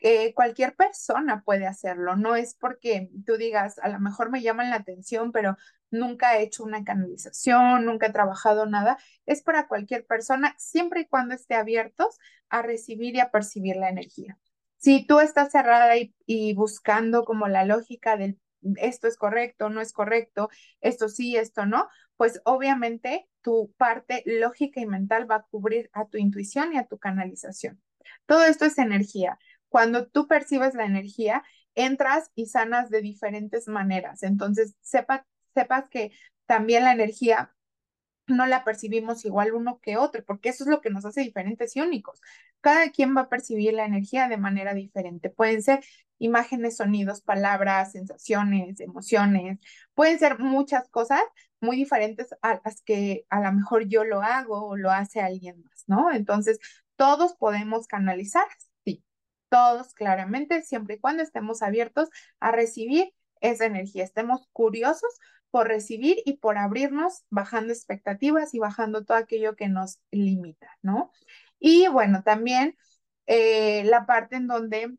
Eh, 0.00 0.32
cualquier 0.34 0.76
persona 0.76 1.42
puede 1.44 1.66
hacerlo, 1.66 2.14
no 2.16 2.36
es 2.36 2.54
porque 2.54 3.10
tú 3.26 3.36
digas, 3.36 3.78
a 3.80 3.88
lo 3.88 3.98
mejor 3.98 4.30
me 4.30 4.42
llaman 4.42 4.70
la 4.70 4.76
atención, 4.76 5.32
pero 5.32 5.56
nunca 5.90 6.38
he 6.38 6.42
hecho 6.42 6.64
una 6.64 6.84
canalización, 6.84 7.84
nunca 7.84 8.06
he 8.06 8.12
trabajado 8.12 8.66
nada, 8.66 8.98
es 9.26 9.42
para 9.42 9.66
cualquier 9.66 10.06
persona, 10.06 10.54
siempre 10.58 11.00
y 11.00 11.06
cuando 11.06 11.34
esté 11.34 11.54
abiertos 11.54 12.18
a 12.48 12.62
recibir 12.62 13.16
y 13.16 13.20
a 13.20 13.30
percibir 13.30 13.76
la 13.76 13.88
energía. 13.88 14.38
Si 14.76 15.04
tú 15.06 15.18
estás 15.18 15.50
cerrada 15.50 15.94
y, 15.96 16.54
buscando 16.54 17.24
como 17.24 17.48
la 17.48 17.64
lógica 17.64 18.16
del 18.16 18.38
esto 18.76 19.06
es 19.06 19.16
correcto, 19.16 19.70
no 19.70 19.80
es 19.80 19.92
correcto, 19.92 20.50
esto 20.80 21.08
sí, 21.08 21.36
esto 21.36 21.64
no, 21.64 21.88
pues 22.16 22.40
obviamente 22.44 23.28
tu 23.40 23.72
parte 23.76 24.22
lógica 24.26 24.80
y 24.80 24.86
mental 24.86 25.30
va 25.30 25.36
a 25.36 25.42
cubrir 25.42 25.90
a 25.92 26.06
tu 26.06 26.18
intuición 26.18 26.72
y 26.74 26.78
a 26.78 26.86
tu 26.86 26.98
canalización. 26.98 27.80
Todo 28.26 28.44
esto 28.44 28.64
es 28.64 28.78
energía. 28.78 29.38
Cuando 29.68 30.06
tú 30.06 30.26
percibes 30.26 30.74
la 30.74 30.86
energía, 30.86 31.44
entras 31.74 32.30
y 32.34 32.46
sanas 32.46 32.90
de 32.90 33.02
diferentes 33.02 33.68
maneras. 33.68 34.22
Entonces, 34.22 34.74
sepa, 34.80 35.26
sepas 35.54 35.88
que 35.88 36.12
también 36.46 36.84
la 36.84 36.92
energía 36.92 37.54
no 38.26 38.46
la 38.46 38.64
percibimos 38.64 39.24
igual 39.24 39.54
uno 39.54 39.80
que 39.80 39.96
otro, 39.96 40.24
porque 40.24 40.50
eso 40.50 40.64
es 40.64 40.70
lo 40.70 40.80
que 40.80 40.90
nos 40.90 41.04
hace 41.04 41.22
diferentes 41.22 41.74
y 41.76 41.80
únicos. 41.80 42.20
Cada 42.60 42.90
quien 42.90 43.16
va 43.16 43.22
a 43.22 43.28
percibir 43.28 43.72
la 43.74 43.86
energía 43.86 44.28
de 44.28 44.36
manera 44.36 44.74
diferente. 44.74 45.30
Pueden 45.30 45.62
ser 45.62 45.80
imágenes, 46.18 46.76
sonidos, 46.76 47.22
palabras, 47.22 47.92
sensaciones, 47.92 48.80
emociones, 48.80 49.58
pueden 49.94 50.18
ser 50.18 50.38
muchas 50.38 50.88
cosas 50.88 51.22
muy 51.60 51.76
diferentes 51.76 52.28
a 52.42 52.60
las 52.64 52.82
que 52.82 53.24
a 53.30 53.40
lo 53.40 53.52
mejor 53.52 53.86
yo 53.88 54.04
lo 54.04 54.22
hago 54.22 54.66
o 54.66 54.76
lo 54.76 54.90
hace 54.90 55.20
alguien 55.20 55.62
más, 55.62 55.84
¿no? 55.86 56.12
Entonces, 56.12 56.58
todos 56.96 57.34
podemos 57.34 57.86
canalizar, 57.86 58.46
todos 59.48 59.94
claramente, 59.94 60.62
siempre 60.62 60.96
y 60.96 60.98
cuando 60.98 61.22
estemos 61.22 61.62
abiertos 61.62 62.08
a 62.40 62.52
recibir 62.52 63.12
esa 63.40 63.66
energía, 63.66 64.04
estemos 64.04 64.48
curiosos 64.52 65.10
por 65.50 65.68
recibir 65.68 66.18
y 66.24 66.38
por 66.38 66.58
abrirnos, 66.58 67.24
bajando 67.30 67.72
expectativas 67.72 68.54
y 68.54 68.58
bajando 68.58 69.04
todo 69.04 69.16
aquello 69.16 69.56
que 69.56 69.68
nos 69.68 70.00
limita, 70.10 70.68
¿no? 70.82 71.10
Y 71.58 71.88
bueno, 71.88 72.22
también 72.22 72.76
eh, 73.26 73.84
la 73.84 74.06
parte 74.06 74.36
en 74.36 74.46
donde 74.46 74.94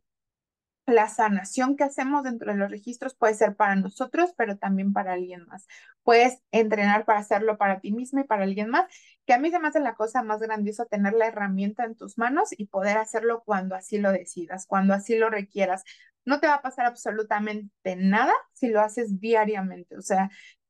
la 0.89 1.07
sanación 1.07 1.75
que 1.75 1.83
hacemos 1.83 2.23
dentro 2.23 2.51
de 2.51 2.57
los 2.57 2.69
registros 2.69 3.15
puede 3.15 3.33
ser 3.33 3.55
para 3.55 3.75
nosotros, 3.75 4.33
pero 4.37 4.57
también 4.57 4.93
para 4.93 5.13
alguien 5.13 5.45
más. 5.45 5.67
Puedes 6.03 6.41
entrenar 6.51 7.05
para 7.05 7.19
hacerlo 7.19 7.57
para 7.57 7.79
ti 7.79 7.91
mismo 7.91 8.19
y 8.21 8.23
para 8.23 8.43
alguien 8.43 8.69
más, 8.69 8.85
que 9.25 9.33
a 9.33 9.39
mí 9.39 9.51
se 9.51 9.59
me 9.59 9.67
hace 9.67 9.79
la 9.79 9.95
cosa 9.95 10.23
más 10.23 10.39
grandiosa 10.41 10.85
tener 10.85 11.13
la 11.13 11.27
herramienta 11.27 11.85
en 11.85 11.95
tus 11.95 12.17
manos 12.17 12.49
y 12.57 12.65
poder 12.67 12.97
hacerlo 12.97 13.43
cuando 13.45 13.75
así 13.75 13.97
lo 13.97 14.11
decidas, 14.11 14.65
cuando 14.65 14.93
así 14.93 15.17
lo 15.17 15.29
requieras. 15.29 15.83
No 16.25 16.39
te 16.39 16.47
va 16.47 16.55
a 16.55 16.61
pasar 16.61 16.85
absolutamente 16.85 17.95
nada 17.95 18.33
si 18.53 18.67
lo 18.69 18.81
haces 18.81 19.19
diariamente. 19.19 19.97
O 19.97 20.01
sea, 20.01 20.29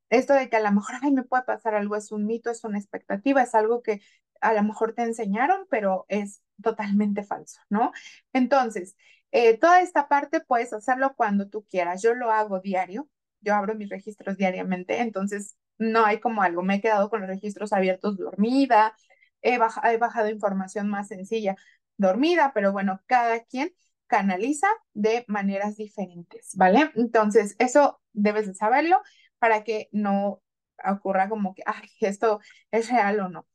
esto 0.10 0.34
de 0.34 0.50
que 0.50 0.58
a 0.58 0.62
lo 0.62 0.72
mejor, 0.72 0.96
ay, 1.02 1.12
me 1.12 1.24
puede 1.24 1.44
pasar 1.44 1.76
algo, 1.76 1.96
es 1.96 2.12
un 2.12 2.26
mito, 2.26 2.50
es 2.50 2.64
una 2.64 2.80
expectativa, 2.80 3.42
es 3.44 3.56
algo 3.56 3.82
que 3.82 4.02
a 4.42 4.54
lo 4.54 4.64
mejor 4.64 4.94
te 4.94 5.04
enseñaron, 5.04 5.68
pero 5.70 6.06
es 6.08 6.42
totalmente 6.62 7.24
falso, 7.24 7.60
¿no? 7.70 7.92
Entonces, 8.34 8.96
eh, 9.32 9.58
toda 9.58 9.82
esta 9.82 10.08
parte 10.08 10.42
puedes 10.42 10.74
hacerlo 10.74 11.14
cuando 11.16 11.50
tú 11.50 11.66
quieras. 11.70 12.02
Yo 12.02 12.14
lo 12.14 12.32
hago 12.32 12.60
diario, 12.60 13.08
yo 13.42 13.56
abro 13.56 13.76
mis 13.76 13.90
registros 13.90 14.38
diariamente, 14.38 15.00
entonces 15.00 15.58
no 15.78 16.06
hay 16.06 16.20
como 16.20 16.42
algo, 16.44 16.62
me 16.62 16.76
he 16.76 16.82
quedado 16.82 17.10
con 17.10 17.22
los 17.22 17.30
registros 17.30 17.74
abiertos 17.74 18.18
dormida, 18.18 18.96
he, 19.42 19.58
bajado 19.58 20.30
información 20.30 20.90
más 20.90 21.08
sencilla 21.08 21.56
dormida, 21.98 22.52
pero 22.54 22.72
bueno, 22.72 23.02
cada 23.06 23.44
quien 23.44 23.74
canaliza 24.08 24.68
de 24.94 25.24
maneras 25.28 25.78
diferentes, 25.78 26.56
¿vale? 26.56 26.92
Entonces, 26.96 27.56
eso 27.60 28.02
debes 28.14 28.48
de 28.48 28.56
saberlo 28.56 29.02
para 29.38 29.64
que 29.64 29.90
no 29.92 30.42
ocurra 30.84 31.30
como 31.30 31.54
que, 31.54 31.64
ay, 31.66 31.88
esto 32.02 32.40
es 32.72 32.90
real 32.90 33.20
o 33.20 33.30
no. 33.30 33.48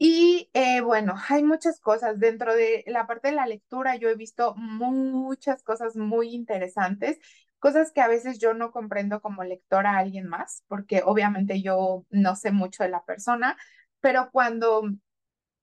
Y 0.00 0.48
eh, 0.54 0.80
bueno, 0.80 1.14
hay 1.28 1.42
muchas 1.42 1.80
cosas 1.80 2.20
dentro 2.20 2.54
de 2.54 2.84
la 2.86 3.06
parte 3.06 3.28
de 3.28 3.34
la 3.34 3.46
lectura. 3.46 3.96
Yo 3.96 4.08
he 4.08 4.14
visto 4.14 4.54
muchas 4.56 5.62
cosas 5.64 5.96
muy 5.96 6.28
interesantes, 6.34 7.18
cosas 7.58 7.90
que 7.92 8.00
a 8.00 8.06
veces 8.08 8.38
yo 8.38 8.54
no 8.54 8.70
comprendo 8.70 9.20
como 9.20 9.42
lectora 9.42 9.94
a 9.94 9.98
alguien 9.98 10.28
más, 10.28 10.62
porque 10.68 11.02
obviamente 11.04 11.62
yo 11.62 12.06
no 12.10 12.36
sé 12.36 12.52
mucho 12.52 12.84
de 12.84 12.90
la 12.90 13.04
persona, 13.04 13.56
pero 14.00 14.30
cuando 14.30 14.84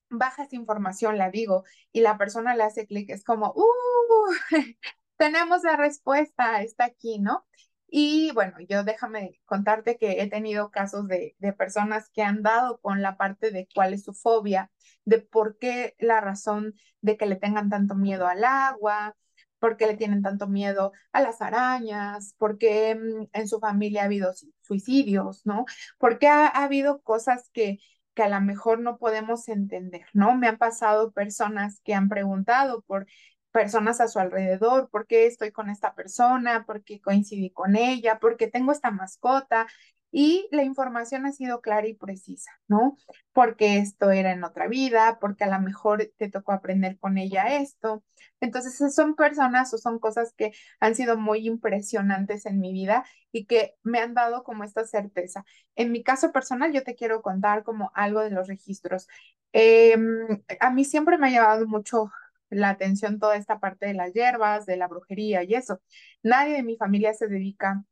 bajas 0.09 0.53
información, 0.53 1.17
la 1.17 1.31
digo, 1.31 1.63
y 1.91 2.01
la 2.01 2.17
persona 2.17 2.55
le 2.55 2.63
hace 2.63 2.87
clic, 2.87 3.09
es 3.11 3.23
como, 3.23 3.53
¡uh! 3.55 4.31
tenemos 5.17 5.63
la 5.63 5.77
respuesta, 5.77 6.61
está 6.63 6.85
aquí, 6.85 7.19
¿no? 7.19 7.45
Y 7.87 8.31
bueno, 8.33 8.57
yo 8.67 8.83
déjame 8.83 9.39
contarte 9.45 9.97
que 9.97 10.21
he 10.21 10.29
tenido 10.29 10.71
casos 10.71 11.07
de, 11.07 11.35
de, 11.39 11.53
personas 11.53 12.09
que 12.09 12.23
han 12.23 12.41
dado 12.41 12.79
con 12.81 13.01
la 13.01 13.17
parte 13.17 13.51
de 13.51 13.67
cuál 13.73 13.93
es 13.93 14.03
su 14.03 14.13
fobia, 14.13 14.71
de 15.05 15.19
por 15.19 15.57
qué 15.57 15.95
la 15.99 16.19
razón 16.21 16.73
de 17.01 17.17
que 17.17 17.25
le 17.27 17.35
tengan 17.35 17.69
tanto 17.69 17.95
miedo 17.95 18.27
al 18.27 18.43
agua, 18.43 19.15
por 19.59 19.77
qué 19.77 19.87
le 19.87 19.97
tienen 19.97 20.21
tanto 20.21 20.47
miedo 20.47 20.91
a 21.11 21.21
las 21.21 21.41
arañas, 21.41 22.35
por 22.37 22.57
qué 22.57 22.95
mm, 22.95 23.29
en 23.33 23.47
su 23.47 23.59
familia 23.59 24.03
ha 24.03 24.05
habido 24.05 24.31
suicidios, 24.61 25.45
¿no? 25.45 25.65
Porque 25.97 26.27
ha, 26.27 26.47
ha 26.47 26.63
habido 26.65 27.01
cosas 27.01 27.49
que, 27.53 27.79
que 28.13 28.23
a 28.23 28.29
lo 28.29 28.41
mejor 28.41 28.79
no 28.79 28.97
podemos 28.97 29.47
entender, 29.49 30.05
¿no? 30.13 30.35
Me 30.35 30.47
han 30.47 30.57
pasado 30.57 31.11
personas 31.11 31.81
que 31.83 31.93
han 31.93 32.09
preguntado 32.09 32.83
por 32.83 33.07
personas 33.55 34.01
a 34.01 34.09
su 34.09 34.19
alrededor, 34.19 34.89
por 34.89 35.07
qué 35.07 35.27
estoy 35.27 35.51
con 35.53 35.69
esta 35.69 35.95
persona, 35.95 36.65
por 36.65 36.83
qué 36.83 36.99
coincidí 36.99 37.51
con 37.51 37.77
ella, 37.77 38.19
por 38.19 38.35
qué 38.35 38.47
tengo 38.47 38.73
esta 38.73 38.91
mascota. 38.91 39.65
Y 40.11 40.49
la 40.51 40.63
información 40.63 41.25
ha 41.25 41.31
sido 41.31 41.61
clara 41.61 41.87
y 41.87 41.93
precisa, 41.93 42.51
¿no? 42.67 42.97
Porque 43.31 43.77
esto 43.77 44.11
era 44.11 44.33
en 44.33 44.43
otra 44.43 44.67
vida, 44.67 45.19
porque 45.21 45.45
a 45.45 45.57
lo 45.57 45.61
mejor 45.61 46.11
te 46.17 46.29
tocó 46.29 46.51
aprender 46.51 46.99
con 46.99 47.17
ella 47.17 47.55
esto. 47.57 48.03
Entonces, 48.41 48.93
son 48.93 49.15
personas 49.15 49.73
o 49.73 49.77
son 49.77 49.99
cosas 49.99 50.33
que 50.35 50.51
han 50.81 50.95
sido 50.95 51.17
muy 51.17 51.47
impresionantes 51.47 52.45
en 52.45 52.59
mi 52.59 52.73
vida 52.73 53.05
y 53.31 53.45
que 53.45 53.75
me 53.83 53.99
han 53.99 54.13
dado 54.13 54.43
como 54.43 54.65
esta 54.65 54.85
certeza. 54.85 55.45
En 55.75 55.93
mi 55.93 56.03
caso 56.03 56.33
personal, 56.33 56.73
yo 56.73 56.83
te 56.83 56.95
quiero 56.95 57.21
contar 57.21 57.63
como 57.63 57.91
algo 57.95 58.19
de 58.19 58.31
los 58.31 58.49
registros. 58.49 59.07
Em, 59.53 60.43
a 60.59 60.71
mí 60.71 60.83
siempre 60.83 61.17
me 61.17 61.27
ha 61.27 61.31
llevado 61.31 61.67
mucho 61.67 62.11
la 62.49 62.69
atención 62.69 63.19
toda 63.19 63.37
esta 63.37 63.59
parte 63.59 63.85
de 63.87 63.93
las 63.93 64.13
hierbas, 64.13 64.65
de 64.65 64.77
la 64.77 64.87
brujería 64.87 65.43
y 65.43 65.55
eso. 65.55 65.81
Nadie 66.23 66.53
de 66.55 66.63
mi 66.63 66.77
familia 66.77 67.13
se 67.13 67.27
dedica 67.27 67.83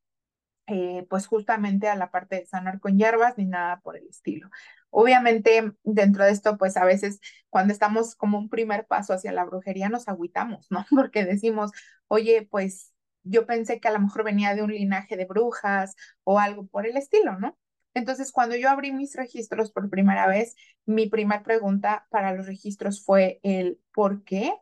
eh, 0.68 1.06
pues 1.10 1.28
justamente 1.28 1.90
a 1.90 1.96
la 1.96 2.10
parte 2.12 2.38
de 2.38 2.46
sanar 2.46 2.80
con 2.80 2.98
hierbas 2.98 3.38
ni 3.38 3.46
nada 3.46 3.82
por 3.82 3.98
el 3.98 4.08
estilo. 4.08 4.50
Obviamente 4.90 5.74
dentro 5.84 6.24
de 6.24 6.32
esto 6.32 6.58
pues 6.58 6.78
a 6.78 6.86
veces 6.86 7.20
cuando 7.50 7.74
estamos 7.74 8.16
como 8.16 8.38
un 8.38 8.50
primer 8.50 8.86
paso 8.88 9.14
hacia 9.14 9.32
la 9.34 9.44
brujería 9.46 9.90
nos 9.90 10.08
agüitamos, 10.08 10.68
¿no? 10.72 10.86
Porque 10.92 11.26
decimos, 11.26 11.72
oye, 12.08 12.48
pues 12.50 12.94
yo 13.24 13.46
pensé 13.46 13.80
que 13.80 13.88
a 13.90 13.92
lo 13.92 14.00
mejor 14.00 14.24
venía 14.24 14.56
de 14.56 14.64
un 14.64 14.72
linaje 14.72 15.18
de 15.18 15.26
brujas 15.26 15.96
o 16.24 16.40
algo 16.40 16.68
por 16.68 16.86
el 16.88 16.98
estilo, 16.98 17.38
¿no? 17.40 17.58
Entonces, 17.94 18.32
cuando 18.32 18.56
yo 18.56 18.70
abrí 18.70 18.92
mis 18.92 19.16
registros 19.16 19.72
por 19.72 19.90
primera 19.90 20.28
vez, 20.28 20.56
mi 20.86 21.08
primera 21.10 21.44
pregunta 21.44 22.08
para 22.10 22.34
los 22.34 22.48
registros 22.48 23.04
fue 23.04 23.40
el 23.44 23.80
¿por 23.94 24.24
qué 24.24 24.54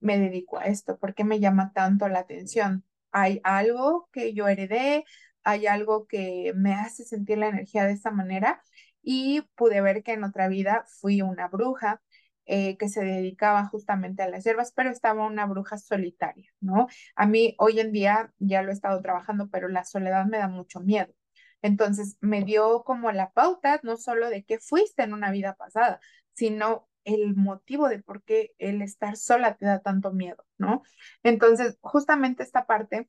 me 0.00 0.18
dedico 0.18 0.58
a 0.58 0.64
esto? 0.66 0.98
¿Por 0.98 1.14
qué 1.14 1.24
me 1.24 1.40
llama 1.40 1.72
tanto 1.74 2.08
la 2.08 2.20
atención? 2.20 2.84
¿Hay 3.12 3.40
algo 3.44 4.08
que 4.12 4.34
yo 4.34 4.48
heredé? 4.48 5.04
¿Hay 5.44 5.66
algo 5.66 6.06
que 6.06 6.52
me 6.56 6.74
hace 6.74 7.04
sentir 7.04 7.38
la 7.38 7.48
energía 7.48 7.84
de 7.84 7.92
esta 7.92 8.10
manera? 8.10 8.62
Y 9.02 9.42
pude 9.56 9.80
ver 9.80 10.02
que 10.02 10.12
en 10.12 10.24
otra 10.24 10.48
vida 10.48 10.84
fui 11.00 11.22
una 11.22 11.48
bruja 11.48 12.02
eh, 12.46 12.76
que 12.78 12.88
se 12.88 13.04
dedicaba 13.04 13.66
justamente 13.66 14.22
a 14.22 14.28
las 14.28 14.44
hierbas, 14.44 14.72
pero 14.72 14.90
estaba 14.90 15.26
una 15.26 15.46
bruja 15.46 15.76
solitaria, 15.78 16.50
¿no? 16.60 16.88
A 17.14 17.26
mí 17.26 17.54
hoy 17.58 17.80
en 17.80 17.92
día 17.92 18.32
ya 18.38 18.62
lo 18.62 18.70
he 18.70 18.72
estado 18.74 19.00
trabajando, 19.02 19.48
pero 19.50 19.68
la 19.68 19.84
soledad 19.84 20.26
me 20.26 20.38
da 20.38 20.48
mucho 20.48 20.80
miedo. 20.80 21.12
Entonces 21.62 22.16
me 22.20 22.44
dio 22.44 22.82
como 22.84 23.12
la 23.12 23.30
pauta, 23.32 23.80
no 23.82 23.96
solo 23.96 24.30
de 24.30 24.44
que 24.44 24.58
fuiste 24.58 25.02
en 25.02 25.12
una 25.14 25.30
vida 25.30 25.54
pasada, 25.54 26.00
sino 26.34 26.88
el 27.04 27.34
motivo 27.36 27.88
de 27.88 28.02
por 28.02 28.22
qué 28.22 28.52
el 28.58 28.82
estar 28.82 29.16
sola 29.16 29.56
te 29.56 29.66
da 29.66 29.80
tanto 29.80 30.12
miedo, 30.12 30.44
¿no? 30.58 30.82
Entonces, 31.22 31.78
justamente 31.80 32.42
esta 32.42 32.66
parte 32.66 33.08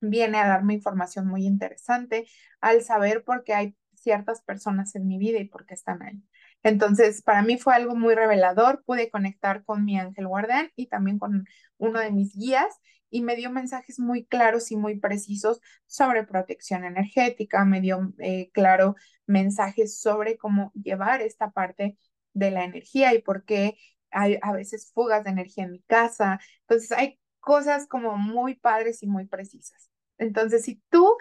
viene 0.00 0.38
a 0.38 0.46
darme 0.46 0.74
información 0.74 1.26
muy 1.26 1.46
interesante 1.46 2.26
al 2.60 2.82
saber 2.82 3.24
por 3.24 3.44
qué 3.44 3.54
hay 3.54 3.76
ciertas 3.94 4.42
personas 4.42 4.94
en 4.96 5.06
mi 5.06 5.18
vida 5.18 5.38
y 5.38 5.48
por 5.48 5.66
qué 5.66 5.74
están 5.74 6.02
ahí. 6.02 6.22
Entonces, 6.62 7.22
para 7.22 7.42
mí 7.42 7.58
fue 7.58 7.74
algo 7.74 7.94
muy 7.94 8.14
revelador, 8.14 8.82
pude 8.84 9.10
conectar 9.10 9.64
con 9.64 9.84
mi 9.84 9.98
ángel 9.98 10.26
guardián 10.28 10.70
y 10.76 10.86
también 10.88 11.18
con 11.18 11.46
uno 11.78 12.00
de 12.00 12.10
mis 12.10 12.34
guías 12.36 12.74
y 13.14 13.22
me 13.22 13.36
dio 13.36 13.48
mensajes 13.52 14.00
muy 14.00 14.24
claros 14.24 14.72
y 14.72 14.76
muy 14.76 14.98
precisos 14.98 15.60
sobre 15.86 16.24
protección 16.24 16.82
energética, 16.84 17.64
me 17.64 17.80
dio 17.80 18.12
eh, 18.18 18.50
claro 18.52 18.96
mensajes 19.24 20.00
sobre 20.00 20.36
cómo 20.36 20.72
llevar 20.74 21.22
esta 21.22 21.52
parte 21.52 21.96
de 22.32 22.50
la 22.50 22.64
energía 22.64 23.14
y 23.14 23.22
por 23.22 23.44
qué 23.44 23.78
hay 24.10 24.40
a 24.42 24.52
veces 24.52 24.90
fugas 24.92 25.22
de 25.22 25.30
energía 25.30 25.62
en 25.62 25.70
mi 25.70 25.82
casa. 25.82 26.40
Entonces 26.62 26.90
hay 26.90 27.20
cosas 27.38 27.86
como 27.86 28.16
muy 28.16 28.56
padres 28.56 29.00
y 29.04 29.06
muy 29.06 29.26
precisas. 29.26 29.88
Entonces, 30.18 30.64
si 30.64 30.82
tú 30.90 31.16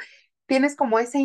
tienes 0.48 0.76
como 0.76 0.98
esa 0.98 1.20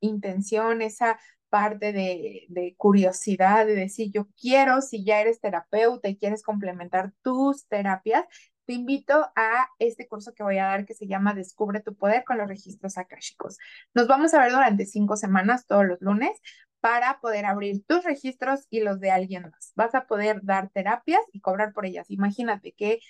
intención, 0.00 0.80
esa 0.80 1.18
parte 1.50 1.92
de, 1.92 2.46
de, 2.48 2.74
curiosidad, 2.78 3.66
de 3.66 3.74
decir, 3.74 4.10
yo 4.10 4.26
quiero, 4.40 4.80
si 4.80 5.04
ya 5.04 5.20
eres 5.20 5.38
terapeuta 5.40 6.08
y 6.08 6.16
quieres 6.16 6.42
complementar 6.42 7.12
tus 7.22 7.66
terapias, 7.68 8.24
te 8.66 8.72
invito 8.74 9.30
a 9.36 9.68
este 9.78 10.08
curso 10.08 10.34
que 10.34 10.42
voy 10.42 10.58
a 10.58 10.64
dar 10.66 10.86
que 10.86 10.94
se 10.94 11.06
llama 11.06 11.34
Descubre 11.34 11.80
tu 11.80 11.94
poder 11.94 12.24
con 12.24 12.38
los 12.38 12.48
registros 12.48 12.98
akáshicos. 12.98 13.58
Nos 13.94 14.06
vamos 14.08 14.34
a 14.34 14.40
ver 14.40 14.52
durante 14.52 14.86
cinco 14.86 15.16
semanas, 15.16 15.66
todos 15.66 15.86
los 15.86 16.00
lunes, 16.00 16.40
para 16.80 17.20
poder 17.20 17.46
abrir 17.46 17.84
tus 17.86 18.04
registros 18.04 18.66
y 18.70 18.80
los 18.80 19.00
de 19.00 19.10
alguien 19.10 19.44
más. 19.50 19.72
Vas 19.74 19.94
a 19.94 20.06
poder 20.06 20.40
dar 20.42 20.70
terapias 20.70 21.20
y 21.32 21.40
cobrar 21.40 21.72
por 21.72 21.86
ellas. 21.86 22.10
Imagínate 22.10 22.74
qué 22.76 23.00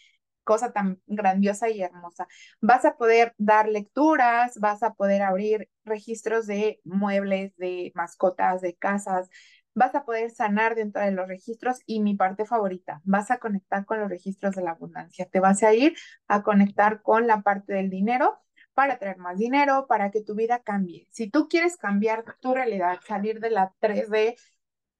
cosa 0.44 0.72
tan 0.72 1.00
grandiosa 1.06 1.68
y 1.70 1.82
hermosa. 1.82 2.28
Vas 2.60 2.84
a 2.84 2.96
poder 2.96 3.34
dar 3.38 3.68
lecturas, 3.68 4.58
vas 4.60 4.82
a 4.82 4.94
poder 4.94 5.22
abrir 5.22 5.68
registros 5.84 6.46
de 6.46 6.80
muebles, 6.84 7.56
de 7.56 7.90
mascotas, 7.94 8.60
de 8.60 8.76
casas, 8.76 9.28
vas 9.74 9.94
a 9.94 10.04
poder 10.04 10.30
sanar 10.30 10.74
dentro 10.74 11.02
de 11.02 11.10
los 11.10 11.28
registros 11.28 11.80
y 11.86 12.00
mi 12.00 12.14
parte 12.14 12.46
favorita, 12.46 13.00
vas 13.04 13.30
a 13.30 13.38
conectar 13.38 13.84
con 13.84 14.00
los 14.00 14.08
registros 14.08 14.54
de 14.54 14.62
la 14.62 14.72
abundancia. 14.72 15.26
Te 15.26 15.40
vas 15.40 15.62
a 15.62 15.74
ir 15.74 15.96
a 16.28 16.42
conectar 16.42 17.02
con 17.02 17.26
la 17.26 17.42
parte 17.42 17.74
del 17.74 17.90
dinero 17.90 18.40
para 18.72 18.98
traer 18.98 19.18
más 19.18 19.38
dinero, 19.38 19.86
para 19.86 20.10
que 20.10 20.22
tu 20.22 20.34
vida 20.34 20.60
cambie. 20.60 21.06
Si 21.10 21.30
tú 21.30 21.48
quieres 21.48 21.76
cambiar 21.76 22.24
tu 22.40 22.54
realidad, 22.54 22.98
salir 23.06 23.40
de 23.40 23.50
la 23.50 23.72
3D 23.80 24.36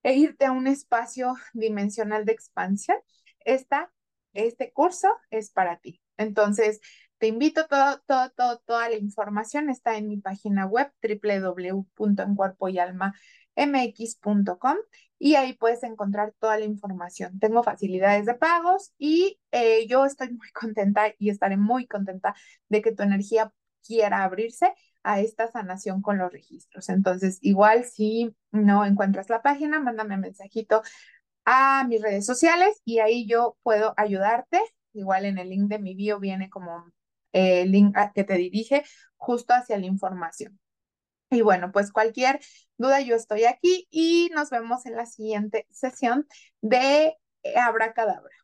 e 0.02 0.14
irte 0.14 0.44
a 0.44 0.52
un 0.52 0.66
espacio 0.66 1.34
dimensional 1.52 2.24
de 2.24 2.32
expansión, 2.32 2.98
esta, 3.40 3.92
este 4.32 4.72
curso 4.72 5.08
es 5.30 5.50
para 5.50 5.78
ti. 5.78 6.00
Entonces, 6.16 6.80
te 7.18 7.28
invito, 7.28 7.66
todo, 7.66 8.60
toda 8.66 8.88
la 8.88 8.96
información 8.96 9.70
está 9.70 9.96
en 9.96 10.08
mi 10.08 10.18
página 10.18 10.66
web 10.66 10.92
www.encuerpoyalma.com 11.02 13.12
mx.com 13.56 14.76
y 15.18 15.36
ahí 15.36 15.54
puedes 15.54 15.82
encontrar 15.82 16.34
toda 16.38 16.58
la 16.58 16.64
información. 16.64 17.38
Tengo 17.38 17.62
facilidades 17.62 18.26
de 18.26 18.34
pagos 18.34 18.92
y 18.98 19.38
eh, 19.52 19.86
yo 19.86 20.04
estoy 20.04 20.30
muy 20.32 20.48
contenta 20.52 21.14
y 21.18 21.30
estaré 21.30 21.56
muy 21.56 21.86
contenta 21.86 22.34
de 22.68 22.82
que 22.82 22.92
tu 22.92 23.02
energía 23.02 23.52
quiera 23.86 24.24
abrirse 24.24 24.74
a 25.02 25.20
esta 25.20 25.50
sanación 25.50 26.02
con 26.02 26.18
los 26.18 26.32
registros. 26.32 26.88
Entonces, 26.88 27.38
igual 27.42 27.84
si 27.84 28.34
no 28.50 28.84
encuentras 28.84 29.28
la 29.28 29.42
página, 29.42 29.78
mándame 29.78 30.14
un 30.14 30.22
mensajito 30.22 30.82
a 31.44 31.84
mis 31.88 32.02
redes 32.02 32.26
sociales 32.26 32.80
y 32.84 32.98
ahí 33.00 33.26
yo 33.26 33.56
puedo 33.62 33.94
ayudarte. 33.96 34.60
Igual 34.94 35.26
en 35.26 35.38
el 35.38 35.50
link 35.50 35.68
de 35.68 35.78
mi 35.78 35.94
bio 35.94 36.20
viene 36.20 36.48
como 36.50 36.90
el 37.32 37.70
link 37.72 37.96
que 38.14 38.24
te 38.24 38.34
dirige 38.34 38.84
justo 39.16 39.54
hacia 39.54 39.78
la 39.78 39.86
información. 39.86 40.58
Y 41.30 41.42
bueno, 41.42 41.72
pues 41.72 41.90
cualquier 41.92 42.40
duda 42.78 43.00
yo 43.00 43.16
estoy 43.16 43.44
aquí 43.44 43.86
y 43.90 44.30
nos 44.34 44.50
vemos 44.50 44.86
en 44.86 44.96
la 44.96 45.06
siguiente 45.06 45.66
sesión 45.70 46.26
de 46.60 47.16
Abracadabra. 47.56 48.43